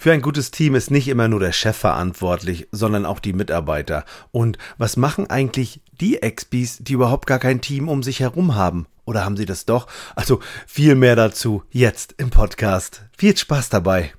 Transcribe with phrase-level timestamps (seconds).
[0.00, 4.04] Für ein gutes Team ist nicht immer nur der Chef verantwortlich, sondern auch die Mitarbeiter.
[4.30, 8.86] Und was machen eigentlich die Expis, die überhaupt gar kein Team um sich herum haben?
[9.06, 9.88] Oder haben sie das doch?
[10.14, 10.38] Also
[10.68, 13.02] viel mehr dazu jetzt im Podcast.
[13.16, 14.12] Viel Spaß dabei.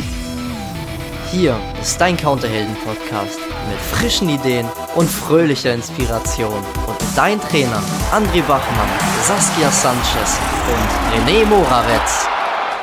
[1.32, 3.40] Hier ist dein Counterhelden-Podcast
[3.70, 6.62] mit frischen Ideen und fröhlicher Inspiration.
[6.88, 8.90] Und dein Trainer André Bachmann,
[9.24, 10.38] Saskia Sanchez
[10.68, 12.39] und René Moravetz.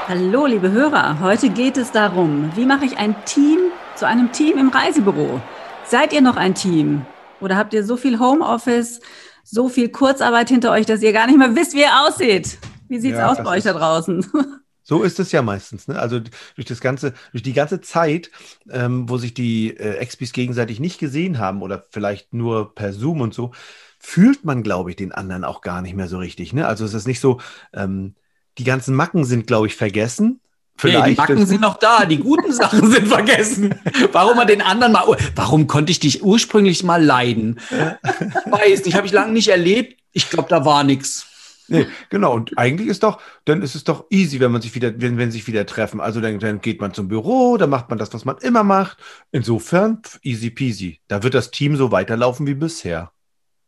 [0.08, 1.18] Hallo, liebe Hörer.
[1.18, 3.58] Heute geht es darum, wie mache ich ein Team
[3.96, 5.40] zu einem Team im Reisebüro?
[5.84, 7.04] Seid ihr noch ein Team?
[7.40, 9.00] Oder habt ihr so viel Homeoffice,
[9.42, 12.56] so viel Kurzarbeit hinter euch, dass ihr gar nicht mehr wisst, wie ihr aussieht?
[12.88, 14.24] Wie sieht's ja, aus bei euch da draußen?
[14.88, 15.88] So ist es ja meistens.
[15.88, 15.98] Ne?
[15.98, 16.20] Also
[16.54, 18.30] durch das ganze, durch die ganze Zeit,
[18.70, 23.20] ähm, wo sich die äh, Expis gegenseitig nicht gesehen haben oder vielleicht nur per Zoom
[23.20, 23.50] und so,
[23.98, 26.52] fühlt man, glaube ich, den anderen auch gar nicht mehr so richtig.
[26.52, 26.68] Ne?
[26.68, 27.40] Also es ist nicht so,
[27.72, 28.14] ähm,
[28.58, 30.40] die ganzen Macken sind, glaube ich, vergessen.
[30.78, 31.04] Vielleicht.
[31.06, 33.74] Nee, die Macken sind noch da, die guten Sachen sind vergessen.
[34.12, 37.58] Warum man den anderen mal, warum konnte ich dich ursprünglich mal leiden?
[37.70, 40.00] Ich weiß nicht, habe ich lange nicht erlebt.
[40.12, 41.26] Ich glaube, da war nichts.
[41.68, 42.34] Nee, genau.
[42.34, 45.32] Und eigentlich ist doch, dann ist es doch easy, wenn man sich wieder, wenn, wenn
[45.32, 46.00] sich wieder treffen.
[46.00, 48.98] Also dann, dann geht man zum Büro, dann macht man das, was man immer macht.
[49.32, 51.00] Insofern easy peasy.
[51.08, 53.10] Da wird das Team so weiterlaufen wie bisher.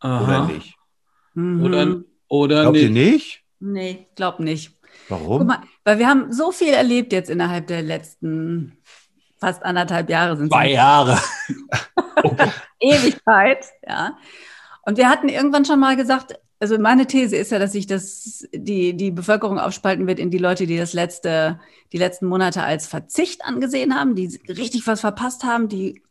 [0.00, 0.24] Aha.
[0.24, 0.74] Oder nicht?
[1.34, 1.62] Mhm.
[1.64, 1.96] Oder,
[2.28, 2.84] oder Glaubt nicht.
[2.84, 3.42] ihr nicht?
[3.60, 4.77] Nee, glaub nicht.
[5.08, 5.46] Warum?
[5.46, 8.78] Mal, weil wir haben so viel erlebt jetzt innerhalb der letzten
[9.38, 11.18] fast anderthalb Jahre sind Zwei Jahre.
[12.80, 14.16] Ewigkeit, ja.
[14.82, 18.48] Und wir hatten irgendwann schon mal gesagt, also meine These ist ja, dass sich das,
[18.52, 21.60] die, die Bevölkerung aufspalten wird in die Leute, die das letzte,
[21.92, 26.02] die letzten Monate als Verzicht angesehen haben, die richtig was verpasst haben, die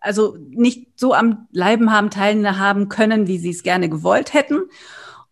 [0.00, 4.62] also nicht so am Leiben haben teilhaben können, wie sie es gerne gewollt hätten.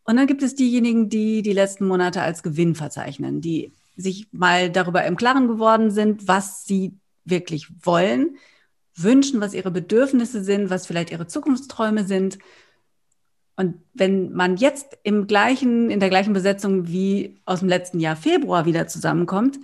[0.08, 4.70] Und dann gibt es diejenigen, die die letzten Monate als Gewinn verzeichnen, die sich mal
[4.70, 6.94] darüber im Klaren geworden sind, was sie
[7.26, 8.38] wirklich wollen,
[8.94, 12.38] wünschen, was ihre Bedürfnisse sind, was vielleicht ihre Zukunftsträume sind.
[13.54, 18.16] Und wenn man jetzt im gleichen, in der gleichen Besetzung wie aus dem letzten Jahr
[18.16, 19.58] Februar wieder zusammenkommt,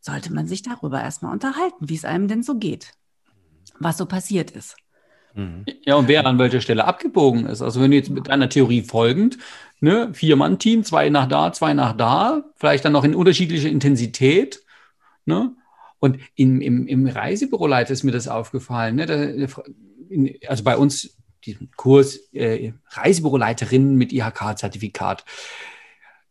[0.00, 2.92] sollte man sich darüber erstmal unterhalten, wie es einem denn so geht,
[3.78, 4.76] was so passiert ist.
[5.34, 5.64] Mhm.
[5.84, 7.62] Ja, und wer an welcher Stelle abgebogen ist.
[7.62, 9.38] Also wenn du jetzt mit deiner Theorie folgend,
[9.80, 14.62] ne, Vier-Mann-Team, zwei nach da, zwei nach da, vielleicht dann noch in unterschiedlicher Intensität,
[15.24, 15.54] ne?
[15.98, 19.06] Und in, im, im Reisebüroleiter ist mir das aufgefallen, ne?
[19.06, 19.14] Da,
[20.08, 25.24] in, also bei uns, diesen Kurs äh, Reisebüroleiterinnen mit IHK-Zertifikat,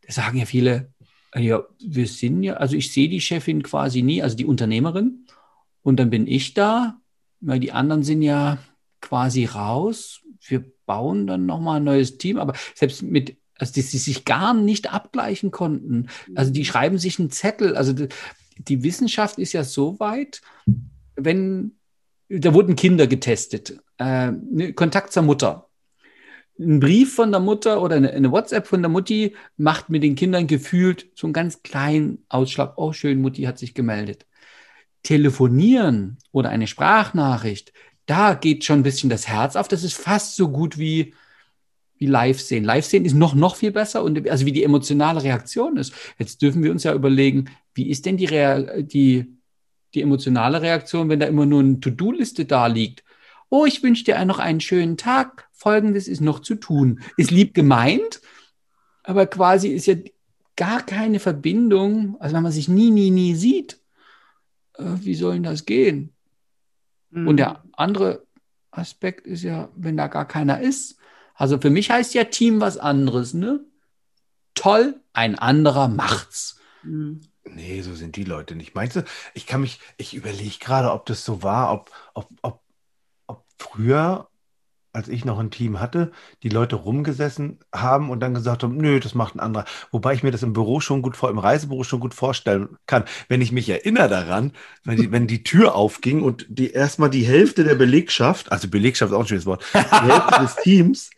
[0.05, 0.93] da sagen ja viele,
[1.35, 5.25] ja, wir sind ja, also ich sehe die Chefin quasi nie, also die Unternehmerin,
[5.81, 6.99] und dann bin ich da,
[7.39, 8.57] weil die anderen sind ja
[9.01, 10.21] quasi raus.
[10.41, 14.53] Wir bauen dann nochmal ein neues Team, aber selbst mit, also die, die sich gar
[14.53, 16.07] nicht abgleichen konnten.
[16.35, 17.75] Also die schreiben sich einen Zettel.
[17.75, 18.07] Also die,
[18.57, 20.41] die Wissenschaft ist ja so weit,
[21.15, 21.73] wenn,
[22.29, 24.31] da wurden Kinder getestet, äh,
[24.73, 25.69] Kontakt zur Mutter.
[26.59, 30.15] Ein Brief von der Mutter oder eine, eine, WhatsApp von der Mutti macht mit den
[30.15, 32.73] Kindern gefühlt so einen ganz kleinen Ausschlag.
[32.75, 34.25] Oh, schön, Mutti hat sich gemeldet.
[35.03, 37.71] Telefonieren oder eine Sprachnachricht,
[38.09, 39.67] da geht schon ein bisschen das Herz auf.
[39.67, 41.13] Das ist fast so gut wie,
[41.97, 42.63] wie live sehen.
[42.63, 45.93] Live sehen ist noch, noch viel besser und also wie die emotionale Reaktion ist.
[46.17, 49.37] Jetzt dürfen wir uns ja überlegen, wie ist denn die, Rea die,
[49.93, 53.03] die emotionale Reaktion, wenn da immer nur eine To-Do-Liste da liegt?
[53.49, 55.47] Oh, ich wünsche dir noch einen schönen Tag.
[55.51, 57.01] Folgendes ist noch zu tun.
[57.15, 58.21] Ist lieb gemeint,
[59.03, 59.95] aber quasi ist ja
[60.55, 62.17] gar keine Verbindung.
[62.19, 63.79] Also wenn man sich nie, nie, nie sieht,
[64.77, 66.15] äh, wie soll denn das gehen?
[67.11, 67.27] Mhm.
[67.27, 68.25] Und der andere
[68.71, 70.97] Aspekt ist ja, wenn da gar keiner ist.
[71.33, 73.65] Also für mich heißt ja Team was anderes, ne?
[74.53, 76.59] Toll, ein anderer macht's.
[76.83, 77.21] Mhm.
[77.45, 78.75] Nee, so sind die Leute nicht.
[78.75, 79.03] Meinst du,
[79.33, 82.61] ich kann mich, ich überlege gerade, ob das so war, ob, ob, ob,
[83.27, 84.28] ob früher
[84.91, 86.11] als ich noch ein Team hatte,
[86.43, 89.65] die Leute rumgesessen haben und dann gesagt haben, nö, das macht ein anderer.
[89.91, 93.03] Wobei ich mir das im Büro schon gut vor, im Reisebüro schon gut vorstellen kann.
[93.27, 97.23] Wenn ich mich erinnere daran, wenn die, wenn die Tür aufging und die erstmal die
[97.23, 101.09] Hälfte der Belegschaft, also Belegschaft ist auch ein schönes Wort, die Hälfte des Teams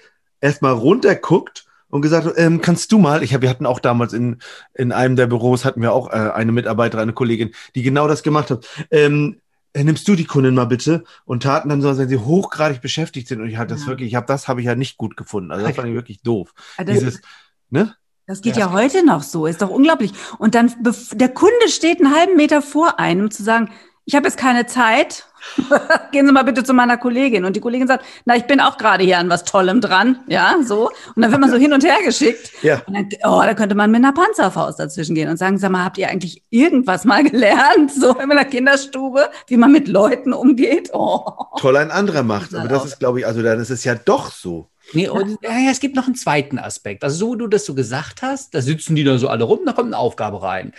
[0.42, 4.38] erstmal runterguckt und gesagt, ähm, kannst du mal, ich hab, wir hatten auch damals in,
[4.74, 8.24] in einem der Büros, hatten wir auch äh, eine Mitarbeiterin, eine Kollegin, die genau das
[8.24, 8.68] gemacht hat.
[8.90, 12.82] Ähm, äh, nimmst du die Kundin mal bitte und taten dann so, wenn sie hochgradig
[12.82, 15.16] beschäftigt sind und ich hatte das wirklich, ich habe das habe ich ja nicht gut
[15.16, 15.52] gefunden.
[15.52, 16.54] Also das fand ich wirklich doof.
[16.78, 17.22] Das, Dieses,
[17.70, 17.96] ne?
[18.28, 18.68] Das geht ja.
[18.68, 20.14] ja heute noch so, ist doch unglaublich.
[20.38, 23.72] Und dann der Kunde steht einen halben Meter vor einem zu sagen,
[24.06, 25.28] ich habe jetzt keine Zeit.
[26.12, 27.46] Gehen Sie mal bitte zu meiner Kollegin.
[27.46, 30.20] Und die Kollegin sagt, na, ich bin auch gerade hier an was Tollem dran.
[30.28, 30.90] Ja, so.
[31.16, 32.52] Und dann wird man so hin und her geschickt.
[32.62, 32.82] Ja.
[32.86, 35.84] Und dann, oh, da könnte man mit einer Panzerfaust dazwischen gehen und sagen, sag mal,
[35.84, 37.92] habt ihr eigentlich irgendwas mal gelernt?
[37.92, 40.92] So in der Kinderstube, wie man mit Leuten umgeht?
[40.94, 41.26] Oh.
[41.60, 42.54] Toll ein anderer macht.
[42.54, 44.70] Aber das ist, glaube ich, also dann ist es ja doch so.
[44.94, 47.04] Nee, und, ja, ja, es gibt noch einen zweiten Aspekt.
[47.04, 49.60] Also, so wie du das so gesagt hast, da sitzen die da so alle rum,
[49.66, 50.74] da kommt eine Aufgabe rein.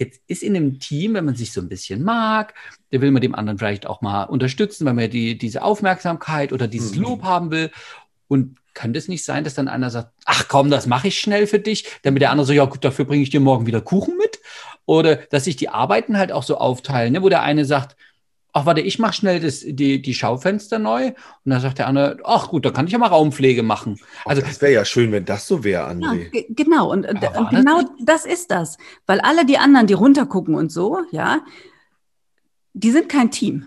[0.00, 2.54] Jetzt ist in einem Team, wenn man sich so ein bisschen mag,
[2.90, 6.66] da will man dem anderen vielleicht auch mal unterstützen, weil man die, diese Aufmerksamkeit oder
[6.66, 7.02] dieses Mhm.
[7.02, 7.70] Lob haben will.
[8.26, 11.46] Und kann das nicht sein, dass dann einer sagt, ach komm, das mache ich schnell
[11.46, 14.16] für dich, damit der andere so, ja gut, dafür bringe ich dir morgen wieder Kuchen
[14.16, 14.40] mit?
[14.86, 17.22] Oder dass sich die Arbeiten halt auch so aufteilen, ne?
[17.22, 17.94] wo der eine sagt,
[18.52, 21.06] ach warte, ich mache schnell das, die, die Schaufenster neu.
[21.08, 21.14] Und
[21.44, 23.98] dann sagt der andere, ach gut, da kann ich ja mal Raumpflege machen.
[24.24, 26.30] Also das wäre ja schön, wenn das so wäre, Ja, André.
[26.30, 26.90] ge- genau.
[26.90, 28.76] Und, und, und das genau das ist das.
[29.06, 31.40] Weil alle die anderen, die runtergucken und so, ja,
[32.72, 33.66] die sind kein Team.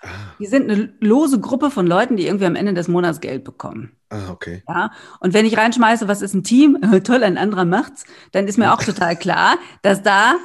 [0.00, 0.06] Ah,
[0.38, 3.96] Die sind eine lose Gruppe von Leuten, die irgendwie am Ende des Monats Geld bekommen.
[4.10, 4.62] ah, okay.
[4.68, 6.78] Ja, und wenn ich reinschmeiße, was ist ein Team?
[7.04, 10.36] Toll, ein anderer macht's, dann ist mir auch total klar, dass da,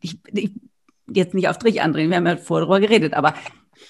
[0.00, 0.50] ich, ich
[1.12, 3.34] jetzt nicht auf Strich andrehen, wir haben ja vorher drüber geredet, aber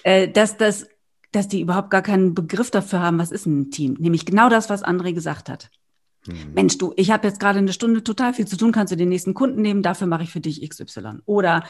[0.02, 0.88] äh, dass, dass,
[1.32, 3.96] dass die überhaupt gar keinen Begriff dafür haben, was ist ein Team?
[3.98, 5.70] Nämlich genau das, was André gesagt hat.
[6.26, 6.54] Hm.
[6.54, 9.08] Mensch, du, ich habe jetzt gerade eine Stunde total viel zu tun, kannst du den
[9.08, 11.20] nächsten Kunden nehmen, dafür mache ich für dich XY.
[11.24, 11.64] Oder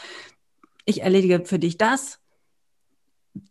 [0.85, 2.21] ich erledige für dich das.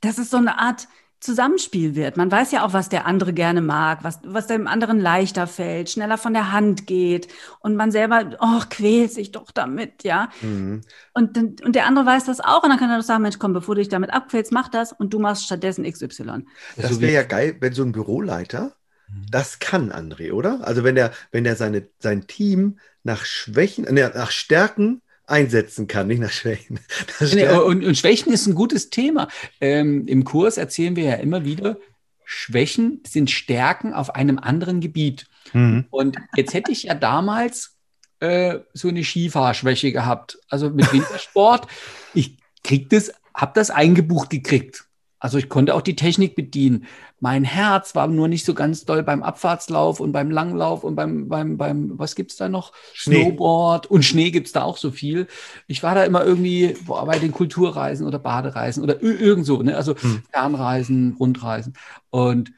[0.01, 0.87] Dass es so eine Art
[1.19, 2.17] Zusammenspiel wird.
[2.17, 5.89] Man weiß ja auch, was der andere gerne mag, was, was dem anderen leichter fällt,
[5.89, 7.27] schneller von der Hand geht
[7.59, 10.29] und man selber, oh, quält sich doch damit, ja.
[10.41, 10.81] Mhm.
[11.13, 13.53] Und, und der andere weiß das auch und dann kann er doch sagen, Mensch, komm,
[13.53, 16.45] bevor du dich damit abquälst, mach das und du machst stattdessen XY.
[16.75, 18.75] Das So wäre ja geil, wenn so ein Büroleiter
[19.07, 19.25] Mhm.
[19.29, 20.65] das kann, André, oder?
[20.65, 26.07] Also wenn er, wenn er seine, sein Team nach Schwächen, äh, nach Stärken einsetzen kann,
[26.07, 26.79] nicht nach Schwächen.
[27.19, 27.47] Nee.
[27.49, 29.27] Und, und Schwächen ist ein gutes Thema.
[29.59, 31.77] Ähm, Im Kurs erzählen wir ja immer wieder,
[32.23, 35.27] Schwächen sind Stärken auf einem anderen Gebiet.
[35.53, 35.85] Mhm.
[35.89, 37.75] Und jetzt hätte ich ja damals
[38.19, 40.39] äh, so eine Skifahrschwäche gehabt.
[40.49, 41.67] Also mit Wintersport.
[42.13, 44.85] ich krieg das, habe das eingebucht gekriegt.
[45.19, 46.85] Also ich konnte auch die Technik bedienen.
[47.19, 51.27] Mein Herz war nur nicht so ganz doll beim Abfahrtslauf und beim Langlauf und beim,
[51.29, 52.73] beim, beim was gibt's da noch?
[52.93, 53.23] Schnee.
[53.23, 55.27] Snowboard und Schnee gibt's da auch so viel.
[55.67, 59.61] Ich war da immer irgendwie boah, bei den Kulturreisen oder Badereisen oder ir- irgend so,
[59.61, 59.75] ne?
[59.77, 60.23] also Hm.
[60.31, 61.73] Fernreisen, Rundreisen.
[62.09, 62.51] Und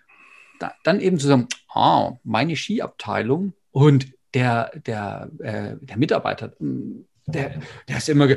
[0.59, 7.04] da, dann eben zu sagen, ah, meine Skiabteilung und der, der, äh, der Mitarbeiter, mh,
[7.27, 8.27] der, der ist immer,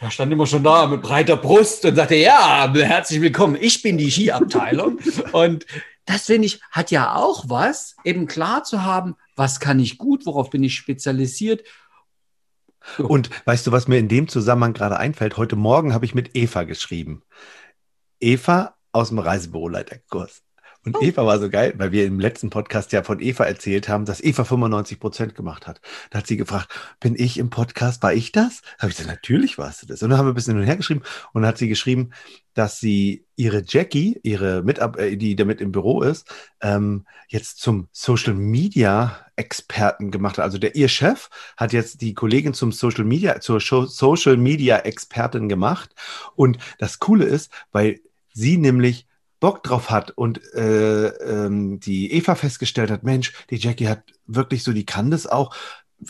[0.00, 3.96] der stand immer schon da mit breiter Brust und sagte, ja, herzlich willkommen, ich bin
[3.96, 4.98] die Skiabteilung.
[5.32, 5.66] und
[6.04, 10.26] das finde ich, hat ja auch was, eben klar zu haben, was kann ich gut,
[10.26, 11.64] worauf bin ich spezialisiert.
[12.98, 15.36] Und weißt du, was mir in dem Zusammenhang gerade einfällt?
[15.36, 17.22] Heute Morgen habe ich mit Eva geschrieben.
[18.20, 20.43] Eva aus dem Reisebüroleiterkurs.
[20.84, 24.04] Und Eva war so geil, weil wir im letzten Podcast ja von Eva erzählt haben,
[24.04, 25.80] dass Eva 95 Prozent gemacht hat.
[26.10, 26.68] Da hat sie gefragt,
[27.00, 28.60] bin ich im Podcast, war ich das?
[28.60, 30.02] Da habe ich gesagt, natürlich warst du das.
[30.02, 31.02] Und dann haben wir ein bisschen hin und her geschrieben
[31.32, 32.10] und dann hat sie geschrieben,
[32.52, 37.88] dass sie ihre Jackie, ihre Mitab äh, die damit im Büro ist, ähm, jetzt zum
[37.90, 40.44] Social Media Experten gemacht hat.
[40.44, 44.78] Also der ihr Chef hat jetzt die Kollegin zum Social Media zur Show, Social Media
[44.78, 45.94] Expertin gemacht.
[46.36, 48.00] Und das Coole ist, weil
[48.32, 49.06] sie nämlich
[49.44, 54.64] Bock drauf hat und äh, ähm, die Eva festgestellt hat, Mensch, die Jackie hat wirklich
[54.64, 55.54] so, die kann das auch.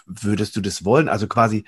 [0.06, 1.08] Würdest du das wollen?
[1.08, 1.64] Also quasi,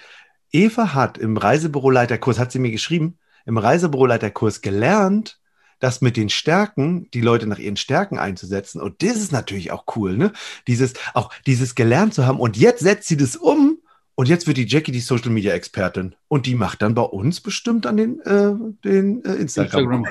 [0.52, 5.40] Eva hat im Reisebüroleiterkurs, hat sie mir geschrieben, im Reisebüroleiterkurs gelernt,
[5.80, 8.80] das mit den Stärken, die Leute nach ihren Stärken einzusetzen.
[8.80, 10.32] Und das ist natürlich auch cool, ne?
[10.68, 12.38] Dieses, auch dieses gelernt zu haben.
[12.38, 13.80] Und jetzt setzt sie das um.
[14.14, 16.14] Und jetzt wird die Jackie die Social Media Expertin.
[16.28, 18.54] Und die macht dann bei uns bestimmt an den, äh,
[18.84, 20.04] den äh, Instagram.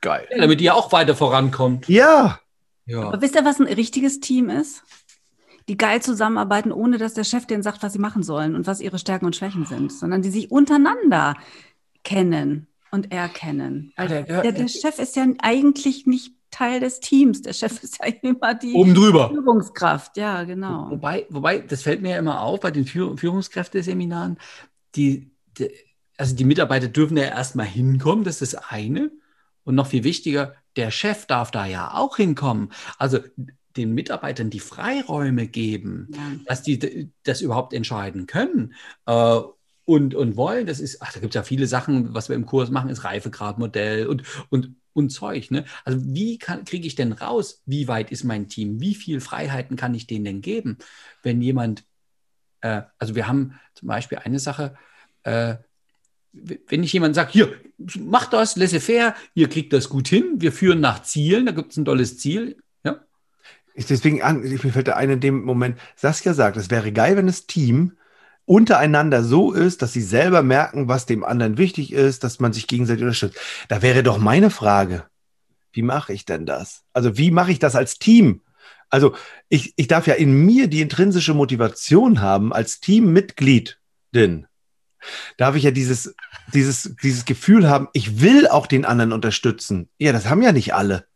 [0.00, 0.26] Geil.
[0.30, 1.88] Ja, damit ihr auch weiter vorankommt.
[1.88, 2.40] Ja.
[2.86, 3.02] Ja.
[3.02, 4.82] Aber wisst ihr, was ein richtiges Team ist?
[5.68, 8.80] Die geil zusammenarbeiten, ohne dass der Chef denen sagt, was sie machen sollen und was
[8.80, 11.36] ihre Stärken und Schwächen sind, sondern die sich untereinander
[12.02, 13.92] kennen und erkennen.
[13.96, 17.42] Weil Ja, der der, Chef ist ja eigentlich nicht Teil des Teams.
[17.42, 19.28] Der Chef ist ja immer die Oben drüber.
[19.30, 20.16] Führungskraft.
[20.16, 20.90] Ja, genau.
[20.90, 24.38] Wobei, wobei, das fällt mir ja immer auf bei den Führ Führungskräfteseminaren,
[24.96, 25.70] die, die,
[26.16, 29.12] also die Mitarbeiter dürfen ja erstmal hinkommen, das ist das eine.
[29.64, 32.72] Und noch viel wichtiger, der Chef darf da ja auch hinkommen.
[32.98, 33.18] Also
[33.76, 36.20] den Mitarbeitern die Freiräume geben, Ja.
[36.46, 38.74] dass die das überhaupt entscheiden können
[39.06, 39.40] äh,
[39.84, 40.66] und, und wollen.
[40.66, 43.04] Das ist, ach, da gibt es ja viele Sachen, was wir im Kurs machen, ist
[43.04, 45.50] Reifegradmodell und, und, und Zeug.
[45.50, 45.64] Ne?
[45.84, 48.80] Also wie kriege ich denn raus, wie weit ist mein Team?
[48.80, 50.78] Wie viel Freiheiten kann ich denen denn geben,
[51.22, 51.84] wenn jemand,
[52.62, 54.76] äh, also wir haben zum Beispiel eine Sache,
[55.22, 55.56] äh,
[56.32, 57.54] wenn ich jemand sage, hier,
[57.98, 61.76] mach das, laissez-faire, ihr kriegt das gut hin, wir führen nach Zielen, da gibt es
[61.76, 63.00] ein tolles Ziel, ja.
[63.74, 67.16] Ich deswegen an, mir fällt der eine in dem Moment, Saskia sagt, es wäre geil,
[67.16, 67.92] wenn das Team
[68.44, 72.66] untereinander so ist, dass sie selber merken, was dem anderen wichtig ist, dass man sich
[72.66, 73.38] gegenseitig unterstützt.
[73.68, 75.04] Da wäre doch meine Frage,
[75.72, 76.82] wie mache ich denn das?
[76.92, 78.42] Also wie mache ich das als Team?
[78.88, 79.14] Also
[79.48, 84.46] ich, ich darf ja in mir die intrinsische Motivation haben als Teammitgliedin.
[85.36, 86.14] Darf ich ja dieses,
[86.52, 89.88] dieses, dieses Gefühl haben, ich will auch den anderen unterstützen.
[89.98, 91.06] Ja, das haben ja nicht alle.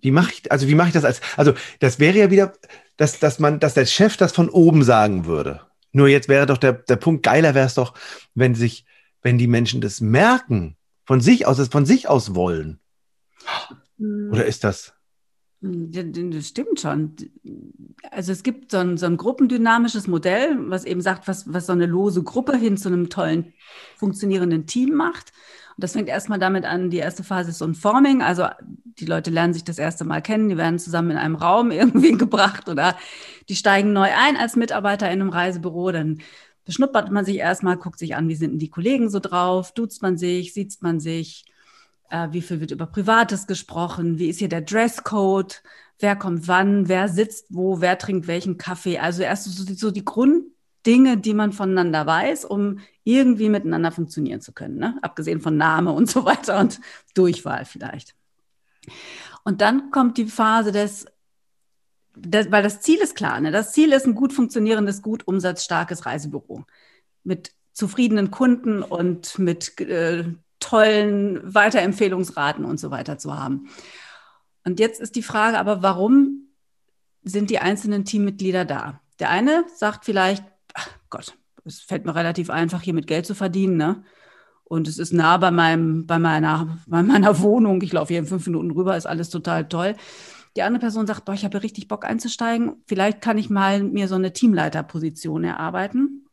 [0.00, 2.52] Wie mache ich, also wie mache ich das als, also das wäre ja wieder,
[2.96, 5.62] dass, dass man, dass der Chef das von oben sagen würde.
[5.92, 7.94] Nur jetzt wäre doch der, der Punkt, geiler wäre es doch,
[8.34, 8.84] wenn sich,
[9.22, 12.80] wenn die Menschen das merken, von sich aus, es von sich aus wollen.
[14.30, 14.94] Oder ist das?
[15.66, 17.14] Das stimmt schon.
[18.10, 21.72] Also es gibt so ein, so ein gruppendynamisches Modell, was eben sagt, was, was so
[21.72, 23.54] eine lose Gruppe hin zu einem tollen,
[23.96, 25.32] funktionierenden Team macht.
[25.76, 28.46] Und das fängt erstmal damit an, die erste Phase ist so ein Forming, also
[28.98, 32.12] die Leute lernen sich das erste Mal kennen, die werden zusammen in einem Raum irgendwie
[32.12, 32.96] gebracht oder
[33.48, 36.20] die steigen neu ein als Mitarbeiter in einem Reisebüro, dann
[36.66, 40.02] beschnuppert man sich erstmal, guckt sich an, wie sind denn die Kollegen so drauf, duzt
[40.02, 41.44] man sich, sieht man sich,
[42.10, 45.62] äh, wie viel wird über Privates gesprochen, wie ist hier der Dresscode,
[45.98, 48.98] wer kommt wann, wer sitzt wo, wer trinkt welchen Kaffee.
[48.98, 54.52] Also erst so, so die Grunddinge, die man voneinander weiß, um irgendwie miteinander funktionieren zu
[54.52, 54.98] können, ne?
[55.02, 56.80] abgesehen von Name und so weiter und
[57.14, 58.14] Durchwahl vielleicht.
[59.44, 61.06] Und dann kommt die Phase des,
[62.14, 63.50] des weil das Ziel ist klar, ne?
[63.50, 66.64] das Ziel ist ein gut funktionierendes, gut umsatzstarkes Reisebüro
[67.22, 70.24] mit zufriedenen Kunden und mit äh,
[70.64, 73.68] tollen Weiterempfehlungsraten und so weiter zu haben.
[74.64, 76.48] Und jetzt ist die Frage aber, warum
[77.22, 79.00] sind die einzelnen Teammitglieder da?
[79.18, 80.42] Der eine sagt vielleicht,
[81.10, 84.04] Gott, es fällt mir relativ einfach, hier mit Geld zu verdienen, ne?
[84.64, 87.82] Und es ist nah bei meinem, bei meiner, bei meiner Wohnung.
[87.82, 89.94] Ich laufe hier in fünf Minuten rüber, ist alles total toll.
[90.56, 92.82] Die andere Person sagt, boah, ich habe richtig Bock einzusteigen.
[92.86, 96.23] Vielleicht kann ich mal mir so eine Teamleiterposition erarbeiten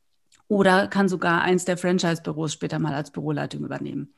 [0.52, 4.14] oder kann sogar eins der Franchise-Büros später mal als Büroleitung übernehmen.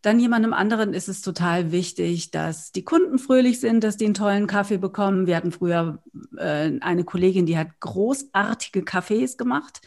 [0.00, 4.14] Dann jemandem anderen ist es total wichtig, dass die Kunden fröhlich sind, dass die einen
[4.14, 5.26] tollen Kaffee bekommen.
[5.26, 6.04] Wir hatten früher
[6.36, 9.80] äh, eine Kollegin, die hat großartige Kaffees gemacht.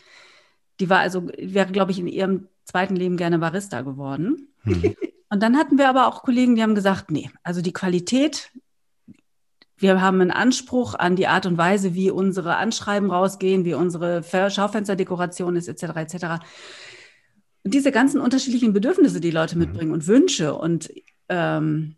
[0.82, 4.50] Die war also, wäre, glaube ich, in ihrem zweiten Leben gerne Barista geworden.
[4.66, 4.98] Mhm.
[5.30, 8.52] Und dann hatten wir aber auch Kollegen, die haben gesagt, nee, also die Qualität
[9.78, 14.24] wir haben einen Anspruch an die Art und Weise, wie unsere Anschreiben rausgehen, wie unsere
[14.24, 16.26] Schaufensterdekoration ist, etc., etc.
[17.64, 19.66] Und diese ganzen unterschiedlichen Bedürfnisse, die Leute mhm.
[19.66, 20.90] mitbringen und Wünsche und
[21.30, 21.96] ähm,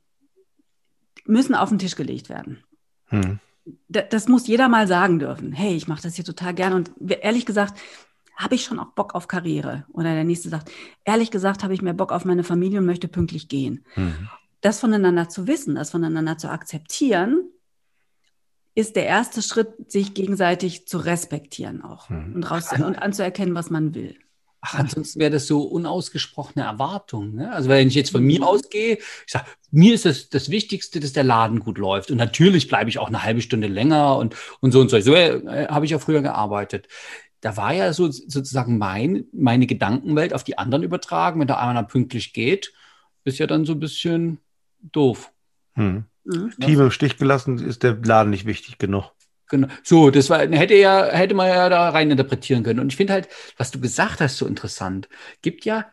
[1.25, 2.63] müssen auf den Tisch gelegt werden.
[3.11, 3.39] Mhm.
[3.87, 5.53] Das muss jeder mal sagen dürfen.
[5.53, 6.75] Hey, ich mache das hier total gerne.
[6.75, 7.79] Und ehrlich gesagt,
[8.35, 9.85] habe ich schon auch Bock auf Karriere.
[9.91, 10.71] Oder der nächste sagt,
[11.05, 13.85] ehrlich gesagt, habe ich mehr Bock auf meine Familie und möchte pünktlich gehen.
[13.95, 14.29] Mhm.
[14.61, 17.43] Das voneinander zu wissen, das voneinander zu akzeptieren
[18.79, 22.35] ist der erste Schritt, sich gegenseitig zu respektieren auch hm.
[22.35, 24.17] und, raus und anzuerkennen, was man will.
[24.61, 27.35] Ach, ansonsten wäre das so unausgesprochene Erwartung.
[27.35, 27.51] Ne?
[27.51, 28.45] Also wenn ich jetzt von mir mhm.
[28.45, 32.11] ausgehe, ich sage, mir ist das, das Wichtigste, dass der Laden gut läuft.
[32.11, 34.99] Und natürlich bleibe ich auch eine halbe Stunde länger und, und so und so.
[34.99, 36.89] So äh, habe ich ja früher gearbeitet.
[37.39, 41.39] Da war ja so sozusagen mein, meine Gedankenwelt auf die anderen übertragen.
[41.39, 42.73] Wenn da einer pünktlich geht,
[43.23, 44.39] ist ja dann so ein bisschen
[44.81, 45.31] doof.
[45.75, 46.03] Hm.
[46.23, 46.53] Mhm.
[46.59, 49.11] Team im Stich gelassen, ist der Laden nicht wichtig genug.
[49.49, 49.67] Genau.
[49.83, 52.79] So, das war, hätte ja, hätte man ja da rein interpretieren können.
[52.79, 55.09] Und ich finde halt, was du gesagt hast, so interessant.
[55.41, 55.85] Gibt ja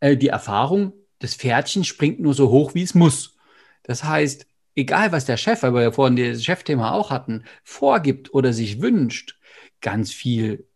[0.00, 3.36] äh, die Erfahrung, das Pferdchen springt nur so hoch, wie es muss.
[3.84, 8.34] Das heißt, egal was der Chef, weil wir ja vorhin das Chefthema auch hatten, vorgibt
[8.34, 9.38] oder sich wünscht,
[9.80, 10.66] ganz viel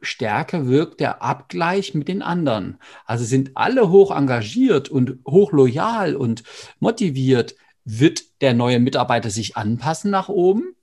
[0.00, 2.78] stärker wirkt der Abgleich mit den anderen.
[3.04, 6.44] Also sind alle hoch engagiert und hoch loyal und
[6.78, 7.56] motiviert,
[7.90, 10.74] wird der neue Mitarbeiter sich anpassen nach oben,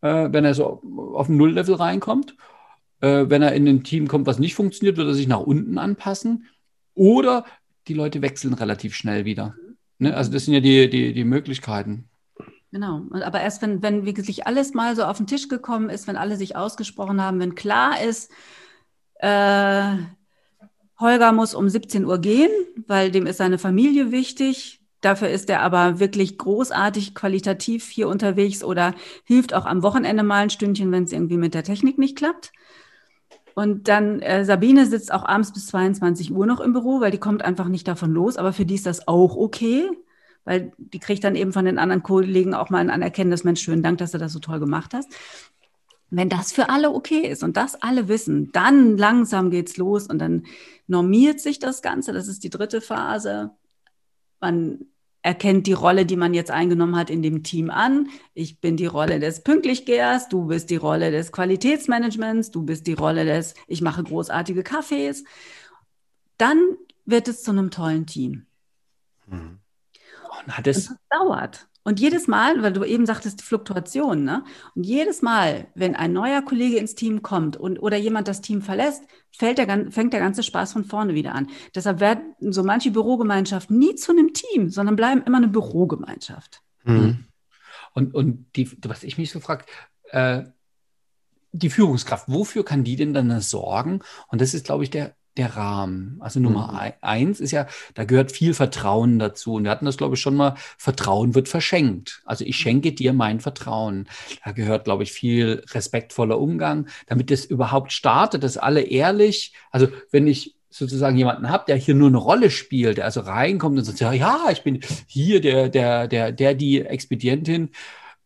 [0.00, 0.80] äh, wenn er so
[1.14, 2.36] auf ein Nulllevel reinkommt.
[3.00, 5.76] Äh, wenn er in ein Team kommt, was nicht funktioniert, wird er sich nach unten
[5.76, 6.46] anpassen.
[6.94, 7.44] Oder
[7.88, 9.56] die Leute wechseln relativ schnell wieder.
[9.98, 10.14] Ne?
[10.16, 12.08] Also das sind ja die, die, die Möglichkeiten.
[12.70, 13.02] Genau.
[13.10, 16.36] Aber erst wenn, wenn wirklich alles mal so auf den Tisch gekommen ist, wenn alle
[16.36, 18.30] sich ausgesprochen haben, wenn klar ist,
[19.16, 19.96] äh,
[21.00, 22.50] Holger muss um 17 Uhr gehen,
[22.86, 24.80] weil dem ist seine Familie wichtig.
[25.04, 28.94] Dafür ist er aber wirklich großartig qualitativ hier unterwegs oder
[29.24, 32.52] hilft auch am Wochenende mal ein Stündchen, wenn es irgendwie mit der Technik nicht klappt.
[33.54, 37.18] Und dann äh, Sabine sitzt auch abends bis 22 Uhr noch im Büro, weil die
[37.18, 38.38] kommt einfach nicht davon los.
[38.38, 39.90] Aber für die ist das auch okay,
[40.44, 43.82] weil die kriegt dann eben von den anderen Kollegen auch mal ein Anerkennendes, Mensch, schönen
[43.82, 45.12] Dank, dass du das so toll gemacht hast.
[46.08, 50.18] Wenn das für alle okay ist und das alle wissen, dann langsam geht's los und
[50.18, 50.46] dann
[50.86, 52.14] normiert sich das Ganze.
[52.14, 53.50] Das ist die dritte Phase.
[54.40, 54.86] Man
[55.24, 58.10] erkennt die Rolle, die man jetzt eingenommen hat in dem Team an.
[58.34, 62.92] Ich bin die Rolle des Pünktlichgehers, du bist die Rolle des Qualitätsmanagements, du bist die
[62.92, 65.24] Rolle des, ich mache großartige Kaffees.
[66.36, 66.60] Dann
[67.06, 68.46] wird es zu einem tollen Team.
[69.26, 69.60] Mhm.
[70.42, 71.68] Und hat es und das dauert.
[71.84, 74.42] Und jedes Mal, weil du eben sagtest, Fluktuation, ne?
[74.74, 78.62] Und jedes Mal, wenn ein neuer Kollege ins Team kommt und, oder jemand das Team
[78.62, 81.48] verlässt, fällt der, fängt der ganze Spaß von vorne wieder an.
[81.74, 86.62] Deshalb werden so manche Bürogemeinschaften nie zu einem Team, sondern bleiben immer eine Bürogemeinschaft.
[86.84, 87.26] Mhm.
[87.92, 89.66] Und, und die, was ich mich so frage,
[90.10, 90.44] äh,
[91.52, 94.00] die Führungskraft, wofür kann die denn dann sorgen?
[94.28, 96.16] Und das ist, glaube ich, der der Rahmen.
[96.20, 96.92] Also Nummer mhm.
[97.00, 99.54] eins ist ja, da gehört viel Vertrauen dazu.
[99.54, 102.22] Und wir hatten das, glaube ich, schon mal, Vertrauen wird verschenkt.
[102.24, 104.08] Also ich schenke dir mein Vertrauen.
[104.44, 109.88] Da gehört, glaube ich, viel respektvoller Umgang, damit es überhaupt startet, dass alle ehrlich, also
[110.10, 113.84] wenn ich sozusagen jemanden habe, der hier nur eine Rolle spielt, der also reinkommt und
[113.84, 117.70] sagt, ja, ja, ich bin hier der, der, der, der, die Expedientin,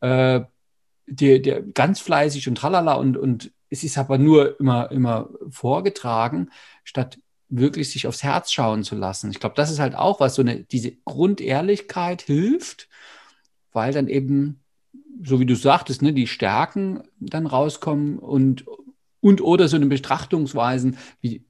[0.00, 0.41] äh,
[1.07, 6.51] der, der ganz fleißig und tralala und, und es ist aber nur immer, immer vorgetragen,
[6.85, 9.31] statt wirklich sich aufs Herz schauen zu lassen.
[9.31, 12.89] Ich glaube, das ist halt auch was, so eine, diese Grundehrlichkeit hilft,
[13.73, 14.61] weil dann eben,
[15.23, 18.65] so wie du sagtest, ne, die Stärken dann rauskommen und,
[19.21, 21.45] und oder so eine Betrachtungsweisen, wie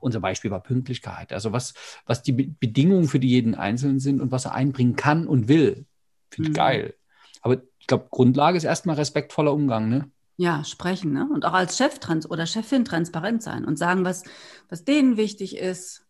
[0.00, 1.32] unser Beispiel war Pünktlichkeit.
[1.32, 1.74] Also was,
[2.06, 5.86] was die Bedingungen für die jeden Einzelnen sind und was er einbringen kann und will.
[6.30, 6.58] Finde ich mhm.
[6.58, 6.94] geil.
[7.42, 10.10] Aber ich glaube, Grundlage ist erstmal respektvoller Umgang, ne?
[10.36, 11.28] Ja, sprechen, ne?
[11.32, 14.24] Und auch als Chef trans oder Chefin transparent sein und sagen, was,
[14.68, 16.04] was denen wichtig ist.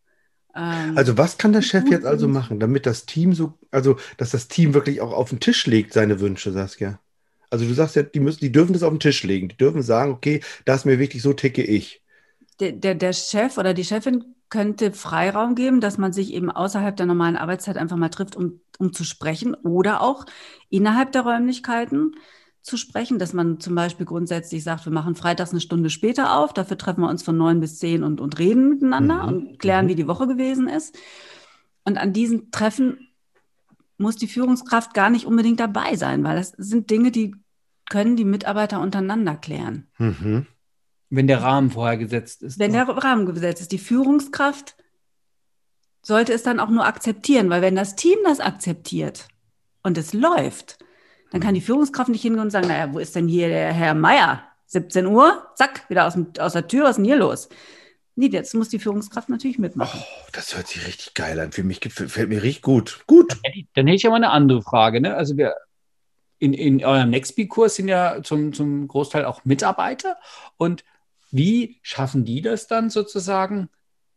[0.54, 4.30] Ähm, also was kann der Chef jetzt also machen, damit das Team so, also dass
[4.30, 7.00] das Team wirklich auch auf den Tisch legt, seine Wünsche, Saskia?
[7.50, 9.48] Also du sagst ja, die müssen, die dürfen das auf den Tisch legen.
[9.48, 12.00] Die dürfen sagen, okay, das ist mir wichtig, so ticke ich.
[12.60, 16.96] Der, der, der Chef oder die Chefin könnte Freiraum geben, dass man sich eben außerhalb
[16.96, 20.24] der normalen Arbeitszeit einfach mal trifft, um, um zu sprechen oder auch
[20.70, 22.14] innerhalb der Räumlichkeiten
[22.62, 26.54] zu sprechen, dass man zum Beispiel grundsätzlich sagt, wir machen freitags eine Stunde später auf,
[26.54, 29.28] dafür treffen wir uns von neun bis zehn und, und reden miteinander mhm.
[29.28, 29.90] und klären, mhm.
[29.90, 30.96] wie die Woche gewesen ist.
[31.84, 33.08] Und an diesen Treffen
[33.98, 37.34] muss die Führungskraft gar nicht unbedingt dabei sein, weil das sind Dinge, die
[37.90, 39.88] können die Mitarbeiter untereinander klären.
[39.98, 40.46] Mhm.
[41.10, 42.58] Wenn der Rahmen vorher gesetzt ist.
[42.58, 43.72] Wenn der Rahmen gesetzt ist.
[43.72, 44.76] Die Führungskraft
[46.00, 49.28] sollte es dann auch nur akzeptieren, weil wenn das Team das akzeptiert
[49.82, 50.78] und es läuft,
[51.32, 53.94] dann kann die Führungskraft nicht hingehen und sagen, naja, wo ist denn hier der Herr
[53.94, 54.42] Meier?
[54.66, 57.48] 17 Uhr, zack, wieder aus, dem, aus der Tür, was ist denn hier los?
[58.14, 60.00] Nee, jetzt muss die Führungskraft natürlich mitmachen.
[60.02, 61.52] Oh, das hört sich richtig geil an.
[61.52, 63.02] Für mich gefällt mir richtig gut.
[63.06, 63.38] Gut.
[63.74, 65.00] Dann hätte ich ja mal eine andere Frage.
[65.00, 65.14] Ne?
[65.14, 65.54] Also wir
[66.38, 70.18] in, in eurem Nextbee-Kurs sind ja zum, zum Großteil auch Mitarbeiter.
[70.58, 70.84] Und
[71.30, 73.70] wie schaffen die das dann sozusagen,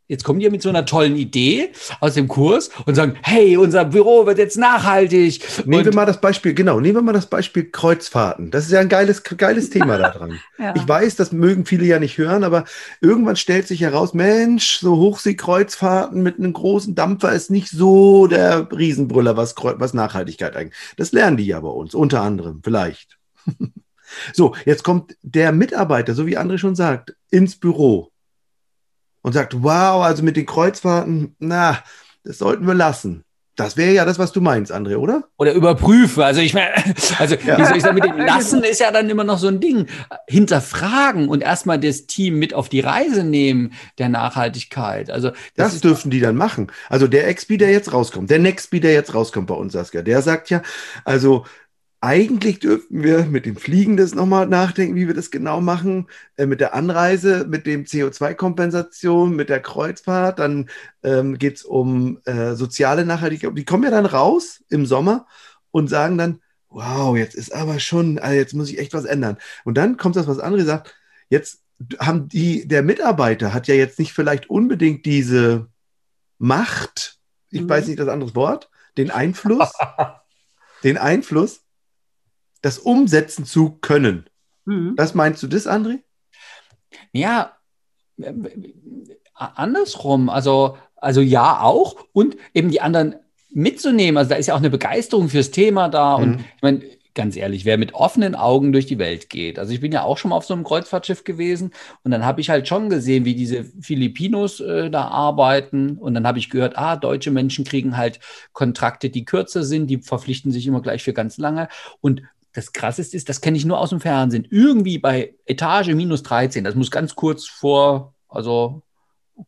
[0.07, 3.85] Jetzt kommen die mit so einer tollen Idee aus dem Kurs und sagen, hey, unser
[3.85, 5.41] Büro wird jetzt nachhaltig.
[5.65, 8.51] Nehmen und wir mal das Beispiel, genau, nehmen wir mal das Beispiel Kreuzfahrten.
[8.51, 10.39] Das ist ja ein geiles, geiles Thema da dran.
[10.59, 10.75] ja.
[10.75, 12.65] Ich weiß, das mögen viele ja nicht hören, aber
[13.01, 18.71] irgendwann stellt sich heraus, Mensch, so Hochseekreuzfahrten mit einem großen Dampfer ist nicht so der
[18.71, 20.77] Riesenbrüller, was, was Nachhaltigkeit eigentlich.
[20.97, 23.17] Das lernen die ja bei uns, unter anderem, vielleicht.
[24.33, 28.11] so, jetzt kommt der Mitarbeiter, so wie André schon sagt, ins Büro
[29.25, 31.79] und sagt, wow, also mit den Kreuzfahrten, na,
[32.23, 33.23] das sollten wir lassen.
[33.55, 35.23] Das wäre ja das, was du meinst, André, oder?
[35.37, 36.21] Oder überprüfen.
[36.21, 36.75] Also ich meine,
[37.17, 37.57] also ja.
[37.57, 39.87] wie soll ich sagen, mit dem Lassen ist ja dann immer noch so ein Ding.
[40.27, 45.09] Hinterfragen und erstmal das Team mit auf die Reise nehmen der Nachhaltigkeit.
[45.09, 46.71] Also das, das dürfen die dann machen.
[46.89, 50.21] Also der XP, der jetzt rauskommt, der Nextby, der jetzt rauskommt bei uns, Saskia, der
[50.21, 50.61] sagt ja,
[51.03, 51.45] also
[52.01, 56.45] eigentlich dürften wir mit dem Fliegen das nochmal nachdenken, wie wir das genau machen, äh,
[56.45, 60.39] mit der Anreise, mit dem CO2-Kompensation, mit der Kreuzfahrt.
[60.39, 60.69] Dann
[61.03, 63.57] ähm, geht es um äh, soziale Nachhaltigkeit.
[63.57, 65.25] Die kommen ja dann raus im Sommer
[65.71, 69.37] und sagen dann, wow, jetzt ist aber schon, also jetzt muss ich echt was ändern.
[69.63, 70.93] Und dann kommt das, was André sagt,
[71.29, 71.61] jetzt
[71.99, 75.67] haben die, der Mitarbeiter hat ja jetzt nicht vielleicht unbedingt diese
[76.37, 77.17] Macht,
[77.49, 77.69] ich mhm.
[77.69, 79.71] weiß nicht das andere Wort, den Einfluss,
[80.83, 81.64] den Einfluss,
[82.65, 84.25] das umsetzen zu können.
[84.65, 84.95] Mhm.
[84.95, 85.99] Das meinst du das, André?
[87.11, 87.55] Ja,
[88.17, 88.33] äh,
[89.35, 90.29] andersrum.
[90.29, 93.17] Also, also ja auch und eben die anderen
[93.51, 94.17] mitzunehmen.
[94.17, 96.17] Also da ist ja auch eine Begeisterung fürs Thema da.
[96.17, 96.23] Mhm.
[96.23, 96.81] Und ich meine,
[97.13, 99.57] ganz ehrlich, wer mit offenen Augen durch die Welt geht.
[99.57, 101.71] Also ich bin ja auch schon mal auf so einem Kreuzfahrtschiff gewesen
[102.03, 106.27] und dann habe ich halt schon gesehen, wie diese Filipinos äh, da arbeiten und dann
[106.27, 108.19] habe ich gehört, ah, deutsche Menschen kriegen halt
[108.51, 111.69] Kontrakte, die kürzer sind, die verpflichten sich immer gleich für ganz lange
[112.01, 112.21] und
[112.55, 114.47] das krasseste ist, das kenne ich nur aus dem Fernsehen.
[114.49, 118.81] Irgendwie bei Etage minus 13, das muss ganz kurz vor, also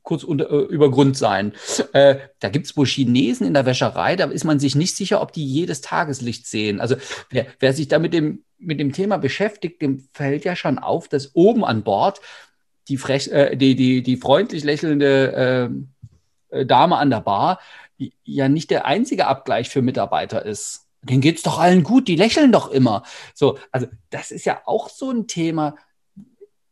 [0.04, 1.54] kurz unter, äh, über Grund sein.
[1.94, 5.22] Äh, da gibt es wohl Chinesen in der Wäscherei, da ist man sich nicht sicher,
[5.22, 6.82] ob die jedes Tageslicht sehen.
[6.82, 6.98] Also
[7.30, 11.08] wer, wer sich da mit dem, mit dem Thema beschäftigt, dem fällt ja schon auf,
[11.08, 12.20] dass oben an Bord
[12.90, 15.72] die, frech, äh, die, die, die freundlich lächelnde
[16.52, 17.60] äh, Dame an der Bar
[18.24, 22.52] ja nicht der einzige Abgleich für Mitarbeiter ist denen geht's doch allen gut, die lächeln
[22.52, 23.04] doch immer.
[23.34, 25.76] So, also das ist ja auch so ein Thema,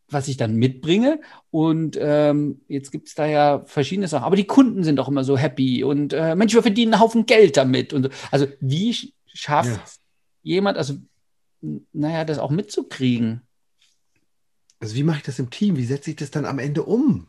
[0.08, 1.20] was ich dann mitbringe.
[1.52, 4.24] Und ähm, jetzt gibt es da ja verschiedene Sachen.
[4.24, 7.26] Aber die Kunden sind doch immer so happy und äh, Mensch, wir verdienen einen Haufen
[7.26, 7.94] Geld damit.
[7.94, 9.84] Und also wie schafft ja.
[10.44, 10.96] jemand, also
[11.94, 13.42] naja, das auch mitzukriegen?
[14.80, 15.78] Also wie mache ich das im Team?
[15.78, 17.28] Wie setze ich das dann am Ende um?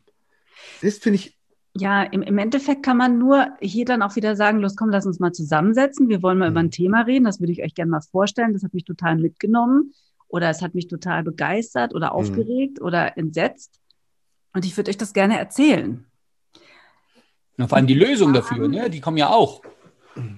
[0.83, 1.36] Das finde ich
[1.79, 5.07] ja, im, im Endeffekt kann man nur hier dann auch wieder sagen, los komm, lass
[5.07, 6.09] uns mal zusammensetzen.
[6.09, 6.53] Wir wollen mal mhm.
[6.53, 7.25] über ein Thema reden.
[7.25, 8.53] Das würde ich euch gerne mal vorstellen.
[8.53, 9.93] Das hat mich total mitgenommen
[10.29, 12.13] oder es hat mich total begeistert oder mhm.
[12.13, 12.87] aufgeregt mhm.
[12.87, 13.81] oder entsetzt.
[14.53, 16.05] Und ich würde euch das gerne erzählen.
[17.59, 18.91] Und vor allem die Lösung dafür, ne?
[18.91, 19.63] die kommen ja auch.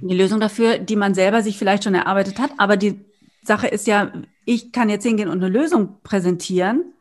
[0.00, 2.50] Die Lösung dafür, die man selber sich vielleicht schon erarbeitet hat.
[2.58, 3.04] Aber die
[3.42, 4.12] Sache ist ja,
[4.44, 6.94] ich kann jetzt hingehen und eine Lösung präsentieren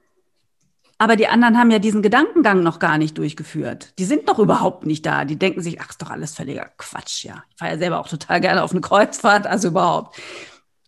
[0.99, 3.93] aber die anderen haben ja diesen Gedankengang noch gar nicht durchgeführt.
[3.99, 5.25] Die sind noch überhaupt nicht da.
[5.25, 7.43] Die denken sich, ach, ist doch alles völliger Quatsch, ja.
[7.51, 10.19] Ich fahre ja selber auch total gerne auf eine Kreuzfahrt, also überhaupt.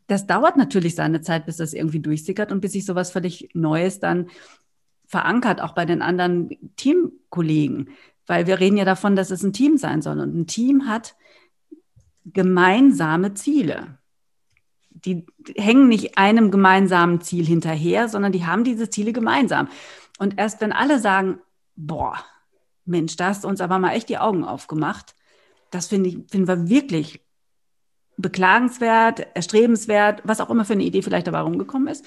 [0.07, 3.99] Das dauert natürlich seine Zeit, bis das irgendwie durchsickert und bis sich sowas völlig Neues
[3.99, 4.29] dann
[5.05, 7.89] verankert, auch bei den anderen Teamkollegen.
[8.25, 10.19] Weil wir reden ja davon, dass es ein Team sein soll.
[10.19, 11.15] Und ein Team hat
[12.25, 13.98] gemeinsame Ziele.
[15.05, 19.69] Die hängen nicht einem gemeinsamen Ziel hinterher, sondern die haben diese Ziele gemeinsam.
[20.17, 21.39] Und erst wenn alle sagen,
[21.75, 22.17] boah,
[22.85, 25.15] Mensch, da hast du uns aber mal echt die Augen aufgemacht,
[25.71, 27.21] das finde ich, finden wir wirklich
[28.17, 32.05] beklagenswert, erstrebenswert, was auch immer für eine Idee vielleicht dabei rumgekommen ist.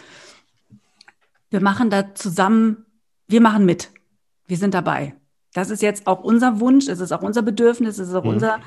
[1.49, 2.85] Wir machen da zusammen,
[3.29, 3.91] wir machen mit.
[4.47, 5.15] Wir sind dabei.
[5.55, 8.31] Das ist jetzt auch unser Wunsch, es ist auch unser Bedürfnis, es ist auch mhm.
[8.31, 8.61] unsere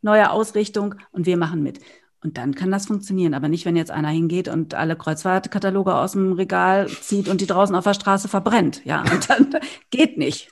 [0.00, 1.80] neue Ausrichtung und wir machen mit.
[2.22, 3.34] Und dann kann das funktionieren.
[3.34, 7.46] Aber nicht, wenn jetzt einer hingeht und alle Kreuzfahrtkataloge aus dem Regal zieht und die
[7.46, 8.84] draußen auf der Straße verbrennt.
[8.84, 9.56] Ja, und dann
[9.90, 10.50] geht nicht.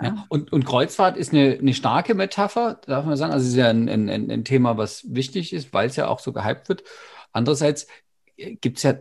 [0.00, 0.26] Ja.
[0.28, 3.32] Und, und Kreuzfahrt ist eine, eine starke Metapher, darf man sagen.
[3.32, 6.20] Also es ist ja ein, ein, ein Thema, was wichtig ist, weil es ja auch
[6.20, 6.84] so gehypt wird.
[7.32, 7.88] Andererseits
[8.36, 8.94] gibt es ja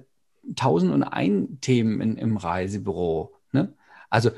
[0.56, 3.36] tausend und ein Themen in, im Reisebüro.
[3.52, 3.74] Ne?
[4.10, 4.32] Also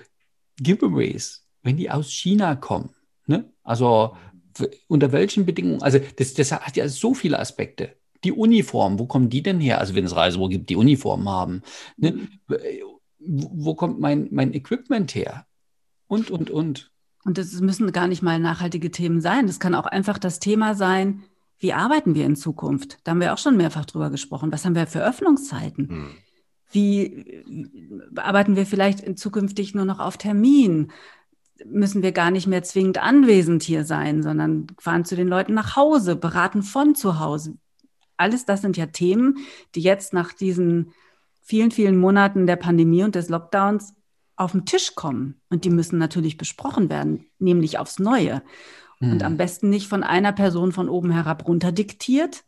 [0.58, 2.94] Giveaways, wenn die aus China kommen,
[3.26, 3.54] ne?
[3.64, 4.18] also
[4.88, 7.96] unter welchen Bedingungen, also das, das hat ja so viele Aspekte.
[8.24, 9.80] Die Uniform, wo kommen die denn her?
[9.80, 11.62] Also wenn es Reisebüro gibt, die Uniformen haben.
[11.98, 12.28] Ne?
[13.20, 15.46] Wo kommt mein, mein Equipment her?
[16.08, 16.92] Und, und, und.
[17.24, 19.48] Und das müssen gar nicht mal nachhaltige Themen sein.
[19.48, 21.24] Das kann auch einfach das Thema sein,
[21.60, 23.00] wie arbeiten wir in Zukunft?
[23.04, 24.52] Da haben wir auch schon mehrfach drüber gesprochen.
[24.52, 25.90] Was haben wir für Öffnungszeiten?
[25.90, 26.12] Hm.
[26.72, 27.44] Wie
[28.16, 30.92] arbeiten wir vielleicht zukünftig nur noch auf Termin?
[31.66, 35.76] Müssen wir gar nicht mehr zwingend anwesend hier sein, sondern fahren zu den Leuten nach
[35.76, 37.56] Hause, beraten von zu Hause.
[38.18, 39.38] Alles das sind ja Themen,
[39.76, 40.92] die jetzt nach diesen
[41.42, 43.94] vielen, vielen Monaten der Pandemie und des Lockdowns
[44.36, 45.42] auf den Tisch kommen.
[45.50, 48.42] Und die müssen natürlich besprochen werden, nämlich aufs Neue.
[49.00, 49.12] Mhm.
[49.12, 52.44] Und am besten nicht von einer Person von oben herab runter diktiert.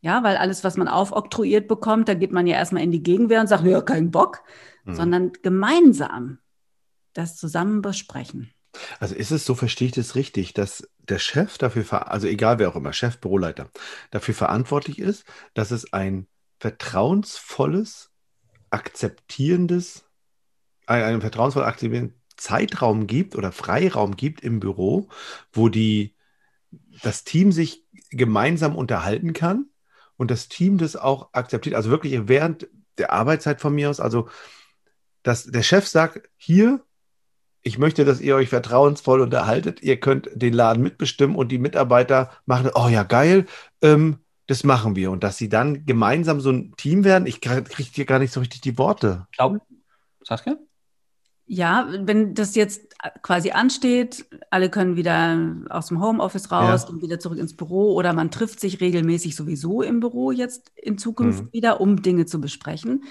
[0.00, 3.40] Ja, weil alles, was man aufoktroyiert bekommt, da geht man ja erstmal in die Gegenwehr
[3.40, 4.40] und sagt, ja, kein Bock,
[4.84, 4.94] mhm.
[4.94, 6.38] sondern gemeinsam
[7.12, 8.52] das zusammen besprechen.
[9.00, 12.70] Also ist es, so verstehe ich das richtig, dass der Chef dafür, also egal wer
[12.70, 13.70] auch immer, Chef, Büroleiter,
[14.10, 16.26] dafür verantwortlich ist, dass es ein
[16.58, 18.10] vertrauensvolles,
[18.70, 20.04] akzeptierendes,
[20.86, 25.08] einen vertrauensvoll akzeptierenden Zeitraum gibt oder Freiraum gibt im Büro,
[25.52, 26.16] wo die,
[27.02, 29.66] das Team sich gemeinsam unterhalten kann
[30.16, 31.74] und das Team das auch akzeptiert.
[31.74, 34.28] Also wirklich während der Arbeitszeit von mir aus, also
[35.22, 36.84] dass der Chef sagt, hier
[37.62, 39.82] ich möchte, dass ihr euch vertrauensvoll unterhaltet.
[39.82, 43.46] Ihr könnt den Laden mitbestimmen und die Mitarbeiter machen, oh ja, geil,
[43.82, 45.10] ähm, das machen wir.
[45.10, 48.40] Und dass sie dann gemeinsam so ein Team werden, ich kriege hier gar nicht so
[48.40, 49.26] richtig die Worte.
[49.32, 49.60] Glauben,
[50.22, 50.56] Saskia?
[51.46, 56.88] Ja, wenn das jetzt quasi ansteht, alle können wieder aus dem Homeoffice raus ja.
[56.88, 60.98] und wieder zurück ins Büro oder man trifft sich regelmäßig sowieso im Büro jetzt in
[60.98, 61.52] Zukunft mhm.
[61.52, 63.04] wieder, um Dinge zu besprechen,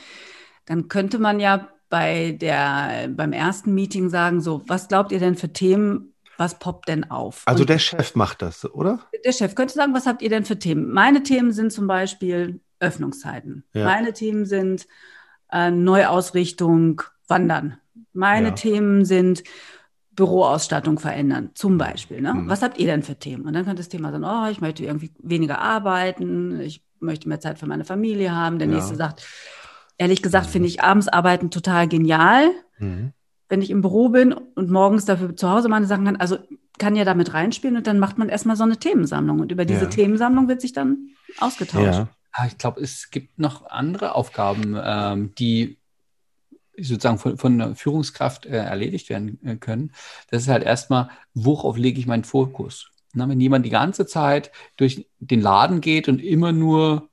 [0.65, 5.35] dann könnte man ja bei der, beim ersten Meeting sagen, so, was glaubt ihr denn
[5.35, 7.43] für Themen, was poppt denn auf?
[7.45, 8.99] Also Und der Chef macht das, oder?
[9.23, 10.89] Der Chef könnte sagen, was habt ihr denn für Themen?
[10.91, 13.65] Meine Themen sind zum Beispiel Öffnungszeiten.
[13.73, 13.85] Ja.
[13.85, 14.87] Meine Themen sind
[15.51, 17.77] äh, Neuausrichtung, Wandern.
[18.13, 18.53] Meine ja.
[18.55, 19.43] Themen sind
[20.13, 22.21] Büroausstattung verändern, zum Beispiel.
[22.21, 22.33] Ne?
[22.33, 22.49] Mhm.
[22.49, 23.45] Was habt ihr denn für Themen?
[23.45, 27.39] Und dann könnte das Thema sein, oh, ich möchte irgendwie weniger arbeiten, ich möchte mehr
[27.41, 28.59] Zeit für meine Familie haben.
[28.59, 28.75] Der Ja.
[28.75, 29.25] nächste sagt,
[30.01, 33.13] ehrlich gesagt, finde ich abends arbeiten total genial, Mhm.
[33.49, 36.15] wenn ich im Büro bin und morgens dafür zu Hause meine Sachen kann.
[36.15, 36.37] Also
[36.79, 39.39] kann ja damit reinspielen und dann macht man erstmal so eine Themensammlung.
[39.39, 39.89] Und über diese Ja.
[39.89, 41.09] Themensammlung wird sich dann
[41.39, 41.85] ausgetauscht.
[41.99, 42.07] Ja.
[42.31, 45.77] Ah, Ich glaube, es gibt noch andere Aufgaben, ähm, die
[46.79, 49.91] sozusagen von, von einer Führungskraft äh, erledigt werden äh, können.
[50.31, 52.89] Das ist halt erstmal, worauf lege ich meinen Fokus?
[53.13, 57.09] Na, wenn jemand die ganze Zeit durch den Laden geht und immer nur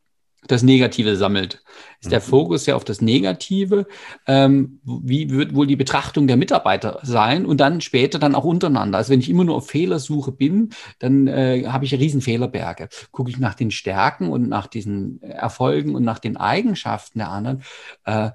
[0.47, 1.63] das Negative sammelt,
[2.01, 2.25] ist der Mhm.
[2.25, 3.87] Fokus ja auf das Negative.
[4.27, 8.99] Ähm, wie wird wohl die Betrachtung der Mitarbeiter sein und dann später dann auch untereinander?
[8.99, 10.71] Also wenn ich immer nur auf Fehlersuche bin,
[11.01, 12.89] dann äh, habe ich riesen Fehlerberge.
[13.11, 17.63] Gucke ich nach den Stärken und nach diesen Erfolgen und nach den Eigenschaften der anderen
[18.05, 18.31] äh,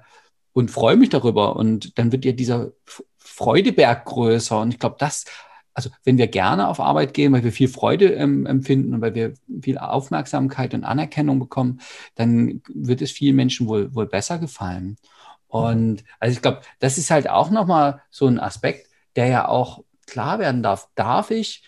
[0.52, 1.56] und freue mich darüber.
[1.56, 2.72] Und dann wird ja dieser
[3.16, 4.60] Freudeberg größer.
[4.60, 5.24] Und ich glaube, das,
[5.74, 9.14] also wenn wir gerne auf Arbeit gehen, weil wir viel Freude ähm, empfinden und weil
[9.14, 11.80] wir viel Aufmerksamkeit und Anerkennung bekommen,
[12.14, 14.96] dann wird es vielen Menschen wohl, wohl besser gefallen.
[15.48, 19.84] Und also ich glaube, das ist halt auch nochmal so ein Aspekt, der ja auch
[20.06, 20.88] klar werden darf.
[20.94, 21.64] Darf ich,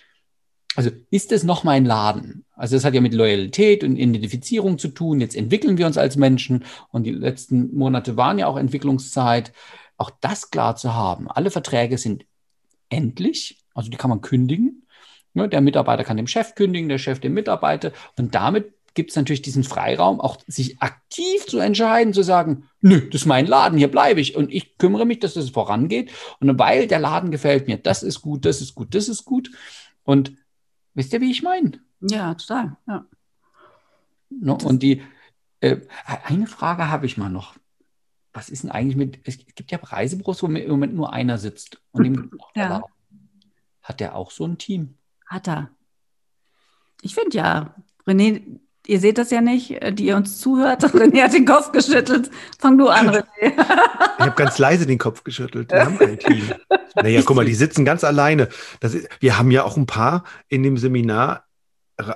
[0.77, 2.45] also ist es noch mein Laden?
[2.55, 5.21] Also das hat ja mit Loyalität und Identifizierung zu tun.
[5.21, 9.53] Jetzt entwickeln wir uns als Menschen und die letzten Monate waren ja auch Entwicklungszeit.
[9.97, 11.31] Auch das klar zu haben.
[11.31, 12.27] Alle Verträge sind
[12.89, 14.87] endlich, also die kann man kündigen.
[15.35, 17.93] Ne, Der Mitarbeiter kann dem Chef kündigen, der Chef dem Mitarbeiter.
[18.17, 23.01] Und damit gibt es natürlich diesen Freiraum, auch sich aktiv zu entscheiden, zu sagen, nö,
[23.11, 26.11] das ist mein Laden, hier bleibe ich und ich kümmere mich, dass es vorangeht.
[26.41, 29.51] Und weil der Laden gefällt mir, das ist gut, das ist gut, das ist gut.
[30.03, 30.33] Und
[30.95, 31.73] wisst ihr, wie ich meine?
[32.01, 32.77] Ja, total.
[32.89, 33.05] Ja.
[34.31, 34.55] Ne?
[34.55, 35.03] Und die,
[35.61, 35.77] äh,
[36.25, 37.55] eine Frage habe ich mal noch.
[38.33, 41.81] Was ist denn eigentlich mit, es gibt ja Reisebüros, wo im Moment nur einer sitzt.
[41.93, 42.83] Und dem Ja.
[43.87, 44.97] Hat der auch so ein Team?
[45.27, 45.71] Hat er.
[47.03, 50.83] Ich finde ja, René, ihr seht das ja nicht, äh, die ihr uns zuhört.
[50.93, 52.29] René hat den Kopf geschüttelt.
[52.59, 53.25] Fang du an, René.
[54.19, 55.71] Ich habe ganz leise den Kopf geschüttelt.
[55.71, 56.51] Wir haben ein Team.
[56.95, 58.49] Naja, guck mal, die sitzen ganz alleine.
[58.81, 61.45] Das ist, wir haben ja auch ein paar in dem Seminar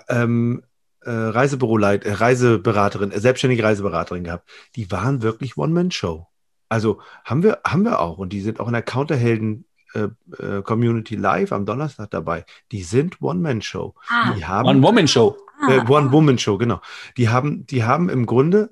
[0.09, 0.63] ähm,
[1.03, 4.49] äh, Reisebüroleit, äh, Reiseberaterin, äh, selbstständige Reiseberaterin gehabt.
[4.77, 6.27] Die waren wirklich One-Man-Show.
[6.71, 8.17] Also haben wir, haben wir auch.
[8.19, 10.09] Und die sind auch in der Counterhelden äh,
[10.43, 12.45] äh, Community Live am Donnerstag dabei.
[12.73, 13.95] Die sind One-Man-Show.
[14.09, 15.37] Ah, Die haben One-Woman-Show.
[15.69, 16.81] äh, ah, One-Woman-Show, genau.
[17.17, 18.71] Die haben, die haben im Grunde,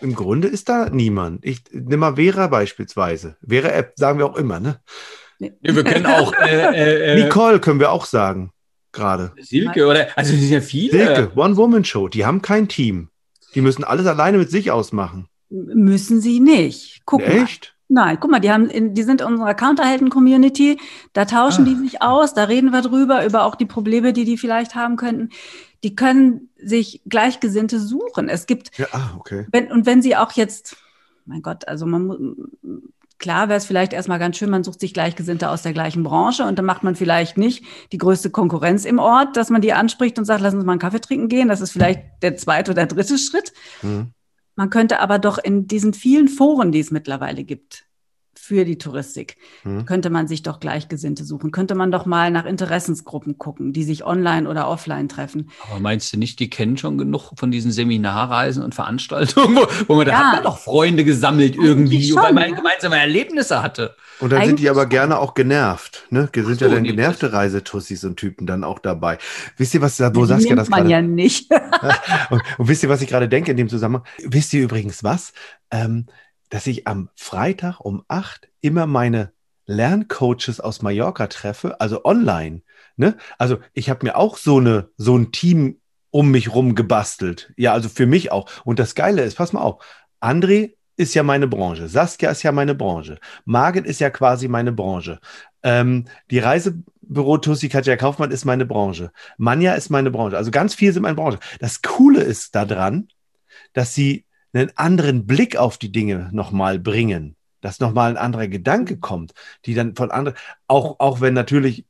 [0.00, 1.44] im Grunde ist da niemand.
[1.44, 3.36] Ich nimm mal Vera beispielsweise.
[3.46, 4.80] Vera-App sagen wir auch immer, ne?
[5.38, 8.52] Ja, wir können auch äh, äh, äh, Nicole können wir auch sagen,
[8.92, 9.32] gerade.
[9.40, 10.92] Silke oder, also es sind ja viele.
[10.92, 12.08] Silke, One-Woman-Show.
[12.08, 13.08] Die haben kein Team.
[13.54, 15.28] Die müssen alles alleine mit sich ausmachen.
[15.48, 17.02] müssen sie nicht.
[17.04, 17.46] Guck mal.
[17.92, 20.78] Nein, guck mal, die haben, in, die sind in unserer Counterhelden-Community.
[21.12, 21.68] Da tauschen Ah.
[21.68, 24.96] die sich aus, da reden wir drüber, über auch die Probleme, die die vielleicht haben
[24.96, 25.30] könnten.
[25.82, 28.28] Die können sich Gleichgesinnte suchen.
[28.28, 29.46] Es gibt, Ja, ah, okay.
[29.50, 30.76] wenn, und wenn sie auch jetzt,
[31.26, 32.36] mein Gott, also man
[33.18, 36.44] klar wäre es vielleicht erstmal ganz schön, man sucht sich Gleichgesinnte aus der gleichen Branche
[36.44, 40.18] und dann macht man vielleicht nicht die größte Konkurrenz im Ort, dass man die anspricht
[40.18, 41.48] und sagt, lass uns mal einen Kaffee trinken gehen.
[41.48, 43.52] Das ist vielleicht der zweite oder dritte Schritt.
[43.80, 44.12] Hm.
[44.56, 47.86] Man könnte aber doch in diesen vielen Foren, die es mittlerweile gibt,
[48.40, 49.84] für die Touristik, Hm.
[49.84, 51.50] könnte man sich doch Gleichgesinnte suchen.
[51.50, 55.50] Könnte man doch mal nach Interessensgruppen gucken, die sich online oder offline treffen.
[55.70, 59.94] Aber meinst du nicht, die kennen schon genug von diesen Seminarreisen und Veranstaltungen, wo, wo
[59.96, 60.18] man, da Ja.
[60.18, 62.56] hat man doch Freunde gesammelt irgendwie, Eigentlich weil schon, man ja.
[62.56, 63.94] gemeinsame Erlebnisse hatte.
[64.20, 64.90] Und dann sind die Eigentlich aber schon.
[64.90, 66.06] gerne auch genervt.
[66.10, 66.28] Ne?
[66.34, 69.18] Sind Ach ja so, dann nee, genervte Reisetussis und Typen dann auch dabei.
[69.56, 71.50] Wisst ihr, was da, wo Saskia das man gerade ja nicht.
[72.30, 74.04] Und, und wisst ihr, was ich gerade denke in dem Zusammenhang?
[74.24, 75.32] Wisst ihr übrigens was?
[75.70, 76.06] Ähm,
[76.50, 79.32] dass ich am Freitag um 8 immer meine
[79.66, 82.62] Lerncoaches aus Mallorca treffe, also online.
[82.96, 83.16] Ne?
[83.38, 87.52] Also ich habe mir auch so, eine, so ein Team um mich rum gebastelt.
[87.56, 88.50] Ja, also für mich auch.
[88.64, 89.84] Und das Geile ist, pass mal auf,
[90.20, 94.72] André ist ja meine Branche, Saskia ist ja meine Branche, Margit ist ja quasi meine
[94.72, 95.18] Branche.
[95.62, 99.12] Ähm, die Reisebüro Tussi Katja Kaufmann ist meine Branche.
[99.38, 100.36] Manja ist meine Branche.
[100.36, 101.38] Also ganz viel sind meine Branche.
[101.58, 103.08] Das Coole ist daran,
[103.72, 108.98] dass sie einen anderen Blick auf die Dinge nochmal bringen, dass nochmal ein anderer Gedanke
[108.98, 109.32] kommt,
[109.66, 110.36] die dann von anderen,
[110.66, 111.84] auch, auch wenn natürlich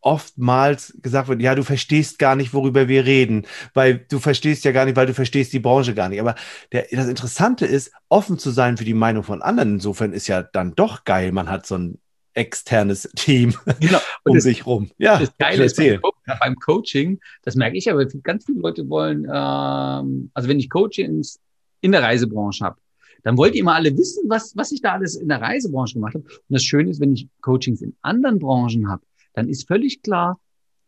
[0.00, 4.72] oftmals gesagt wird, ja, du verstehst gar nicht, worüber wir reden, weil du verstehst ja
[4.72, 6.20] gar nicht, weil du verstehst die Branche gar nicht.
[6.20, 6.34] Aber
[6.72, 9.74] der, das Interessante ist, offen zu sein für die Meinung von anderen.
[9.74, 11.98] Insofern ist ja dann doch geil, man hat so ein
[12.34, 13.98] externes Team Genau.
[14.24, 14.90] um das, sich rum.
[14.98, 18.88] Ja, das Geile ist beim, Co- beim Coaching, das merke ich aber, ganz viele Leute
[18.88, 21.38] wollen, ähm, also wenn ich Coachings
[21.82, 22.78] in der Reisebranche habe,
[23.24, 26.14] dann wollt ihr immer alle wissen, was, was ich da alles in der Reisebranche gemacht
[26.14, 26.24] habe.
[26.24, 29.02] Und das Schöne ist, wenn ich Coachings in anderen Branchen habe,
[29.34, 30.40] dann ist völlig klar,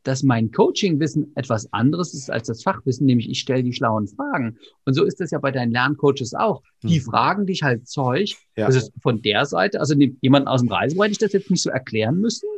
[0.03, 4.59] dass mein Coaching-Wissen etwas anderes ist als das Fachwissen, nämlich ich stelle die schlauen Fragen.
[4.85, 6.63] Und so ist das ja bei deinen Lerncoaches auch.
[6.83, 7.05] Die Mhm.
[7.05, 8.35] fragen dich halt Zeug.
[8.57, 8.67] Ja.
[8.67, 11.63] Das ist von der Seite, also jemand aus dem Reisebereich hätte ich das jetzt nicht
[11.63, 12.49] so erklären müssen.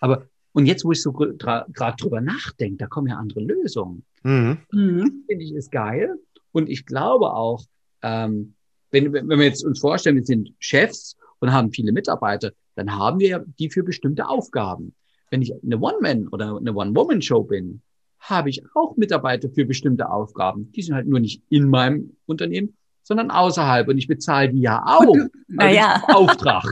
[0.00, 1.66] Aber und jetzt, wo ich so gerade
[1.98, 4.58] drüber nachdenke, da kommen ja andere Lösungen Mhm.
[4.72, 5.24] Mhm.
[5.26, 6.14] finde ich ist geil.
[6.52, 7.64] Und ich glaube auch,
[8.02, 8.54] ähm,
[8.90, 13.18] wenn, wenn wir jetzt uns vorstellen, wir sind Chefs und haben viele Mitarbeiter, dann haben
[13.20, 14.94] wir die für bestimmte Aufgaben.
[15.30, 17.80] Wenn ich eine One-Man- oder eine One-Woman-Show bin,
[18.20, 20.70] habe ich auch Mitarbeiter für bestimmte Aufgaben.
[20.72, 23.88] Die sind halt nur nicht in meinem Unternehmen, sondern außerhalb.
[23.88, 25.00] Und ich bezahle die ja auch.
[25.00, 26.02] Und du- naja.
[26.06, 26.64] Also Auftrag.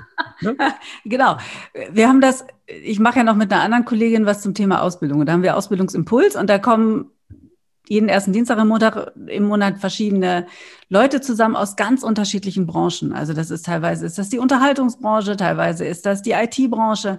[1.04, 1.36] Genau.
[1.92, 5.20] Wir haben das, ich mache ja noch mit einer anderen Kollegin was zum Thema Ausbildung.
[5.20, 7.10] Und da haben wir Ausbildungsimpuls und da kommen
[7.88, 10.46] jeden ersten Dienstag im Monat, im Monat verschiedene
[10.88, 13.12] Leute zusammen aus ganz unterschiedlichen Branchen.
[13.12, 17.18] Also das ist teilweise ist das die Unterhaltungsbranche, teilweise ist das die IT-Branche.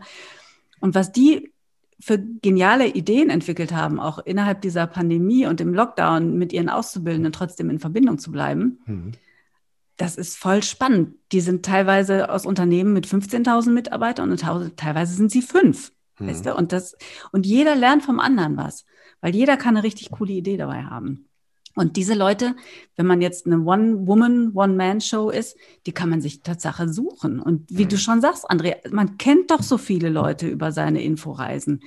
[0.80, 1.52] Und was die
[2.00, 7.32] für geniale Ideen entwickelt haben, auch innerhalb dieser Pandemie und im Lockdown mit ihren Auszubildenden
[7.32, 9.12] trotzdem in Verbindung zu bleiben, Mhm.
[9.98, 11.16] das ist voll spannend.
[11.32, 14.44] Die sind teilweise aus Unternehmen mit 15.000 Mitarbeitern und
[14.78, 15.92] teilweise sind sie fünf.
[16.18, 16.28] Mhm.
[16.28, 16.56] Weißt du?
[16.56, 16.98] und, das,
[17.32, 18.86] und jeder lernt vom anderen was,
[19.22, 21.28] weil jeder kann eine richtig coole Idee dabei haben.
[21.76, 22.56] Und diese Leute,
[22.98, 25.56] wenn man jetzt eine One-Woman, One-Man-Show ist,
[25.86, 27.40] die kann man sich Tatsache suchen.
[27.40, 31.82] Und wie du schon sagst, André, man kennt doch so viele Leute über seine Inforeisen.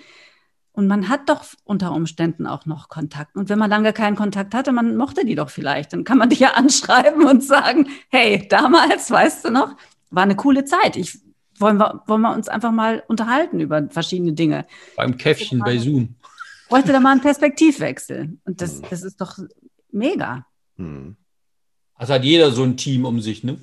[0.72, 3.36] Und man hat doch unter Umständen auch noch Kontakt.
[3.36, 6.30] Und wenn man lange keinen Kontakt hatte, man mochte die doch vielleicht, dann kann man
[6.30, 9.76] dich ja anschreiben und sagen, hey, damals, weißt du noch,
[10.10, 10.96] war eine coole Zeit.
[10.96, 11.18] Ich,
[11.58, 14.66] wollen, wir, wollen wir uns einfach mal unterhalten über verschiedene Dinge.
[14.96, 16.16] Beim Käffchen bei Zoom.
[16.68, 18.38] Bräuchte da mal einen Perspektivwechsel.
[18.44, 19.38] Und das, das ist doch
[19.92, 20.46] mega.
[20.76, 21.16] Mhm.
[21.94, 23.58] Also hat jeder so ein Team um sich, ne?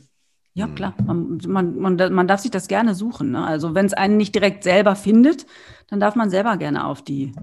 [0.53, 0.75] Ja, Mhm.
[0.75, 0.95] klar.
[1.05, 3.31] Man, man, man, man darf sich das gerne suchen.
[3.31, 3.45] Ne?
[3.45, 5.45] Also wenn es einen nicht direkt selber findet,
[5.87, 7.33] dann darf man selber gerne auf die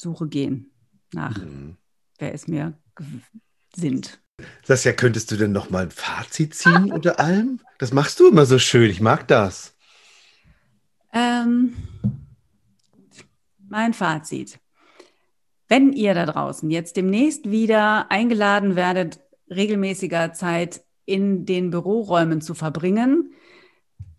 [0.00, 0.70] Suche gehen
[1.12, 1.76] nach, Mhm.
[2.18, 2.74] wer es mir
[3.74, 4.20] sind.
[4.64, 7.60] Saskia, könntest du denn noch mal ein Fazit ziehen unter allem?
[7.78, 8.90] Das machst du immer so schön.
[8.90, 9.74] Ich mag das.
[11.12, 11.74] Ähm,
[13.68, 14.58] mein Fazit.
[15.68, 22.54] Wenn ihr da draußen jetzt demnächst wieder eingeladen werdet, regelmäßiger Zeit in den Büroräumen zu
[22.54, 23.32] verbringen,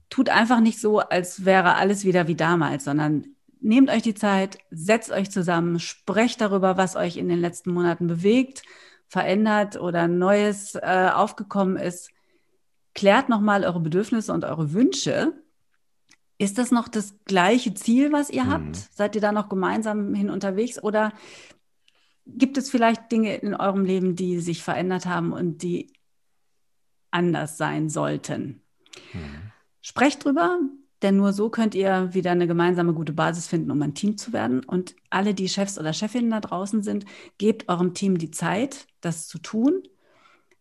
[0.10, 3.26] tut einfach nicht so, als wäre alles wieder wie damals, sondern
[3.60, 8.08] nehmt euch die Zeit, setzt euch zusammen, sprecht darüber, was euch in den letzten Monaten
[8.08, 8.64] bewegt,
[9.08, 12.10] verändert oder Neues äh, aufgekommen ist.
[12.94, 15.34] Klärt nochmal eure Bedürfnisse und eure Wünsche.
[16.40, 18.50] Ist das noch das gleiche Ziel, was ihr Mhm.
[18.52, 18.76] habt?
[18.76, 21.14] Seid ihr da noch gemeinsam hin unterwegs oder
[22.26, 25.92] gibt es vielleicht Dinge in eurem Leben, die sich verändert haben und die
[27.12, 28.62] anders sein sollten?
[29.82, 30.60] Sprecht drüber,
[31.02, 34.34] denn nur so könnt ihr wieder eine gemeinsame gute Basis finden, um ein Team zu
[34.34, 34.64] werden.
[34.64, 37.06] Und alle, die Chefs oder Chefinnen da draußen sind,
[37.38, 39.84] gebt eurem Team die Zeit, das zu tun.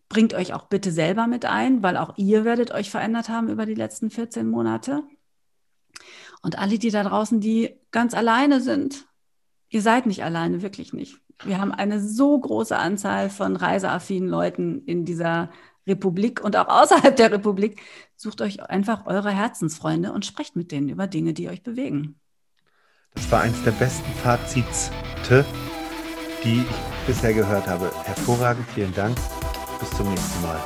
[0.08, 3.66] Bringt euch auch bitte selber mit ein, weil auch ihr werdet euch verändert haben über
[3.66, 5.02] die letzten 14 Monate.
[6.46, 9.04] Und alle, die da draußen, die ganz alleine sind,
[9.68, 11.16] ihr seid nicht alleine, wirklich nicht.
[11.42, 15.50] Wir haben eine so große Anzahl von reiseaffinen Leuten in dieser
[15.88, 17.82] Republik und auch außerhalb der Republik.
[18.14, 22.20] Sucht euch einfach eure Herzensfreunde und sprecht mit denen über Dinge, die euch bewegen.
[23.16, 25.44] Das war eins der besten Fazite,
[26.44, 27.90] die ich bisher gehört habe.
[28.04, 29.18] Hervorragend, vielen Dank.
[29.80, 30.60] Bis zum nächsten Mal.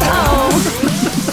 [0.00, 1.29] Ciao!